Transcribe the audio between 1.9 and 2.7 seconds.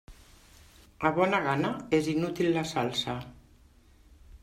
és inútil la